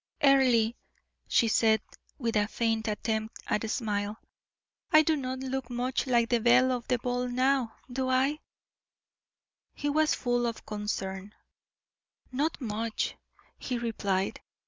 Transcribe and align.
"Earle," 0.23 0.71
she 1.27 1.47
said, 1.47 1.79
with 2.17 2.35
a 2.35 2.47
faint 2.47 2.87
attempt 2.87 3.37
at 3.45 3.63
a 3.63 3.67
smile, 3.69 4.17
"I 4.91 5.03
do 5.03 5.15
not 5.15 5.41
look 5.41 5.69
much 5.69 6.07
like 6.07 6.29
the 6.29 6.39
belle 6.39 6.71
of 6.71 6.87
the 6.87 6.97
ball 6.97 7.27
now, 7.27 7.75
do 7.87 8.09
I?" 8.09 8.39
He 9.75 9.89
was 9.91 10.15
full 10.15 10.47
of 10.47 10.65
concern. 10.65 11.35
"Not 12.31 12.59
much," 12.59 13.15
he 13.59 13.77
replied. 13.77 14.41